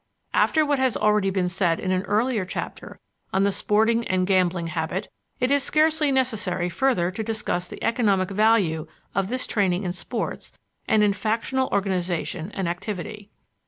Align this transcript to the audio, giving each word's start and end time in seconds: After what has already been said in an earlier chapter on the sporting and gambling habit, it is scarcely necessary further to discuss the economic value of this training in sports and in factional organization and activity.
After 0.33 0.65
what 0.65 0.79
has 0.79 0.97
already 0.97 1.29
been 1.29 1.47
said 1.47 1.79
in 1.79 1.91
an 1.91 2.01
earlier 2.05 2.43
chapter 2.43 2.99
on 3.31 3.43
the 3.43 3.51
sporting 3.51 4.03
and 4.07 4.25
gambling 4.25 4.65
habit, 4.65 5.09
it 5.39 5.51
is 5.51 5.63
scarcely 5.63 6.11
necessary 6.11 6.69
further 6.69 7.11
to 7.11 7.21
discuss 7.23 7.67
the 7.67 7.83
economic 7.83 8.31
value 8.31 8.87
of 9.13 9.27
this 9.29 9.45
training 9.45 9.83
in 9.83 9.93
sports 9.93 10.53
and 10.87 11.03
in 11.03 11.13
factional 11.13 11.69
organization 11.71 12.49
and 12.55 12.67
activity. 12.67 13.29